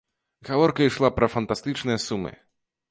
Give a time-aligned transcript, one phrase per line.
[0.49, 2.31] Гаворка ішла пра фантастычныя сумы.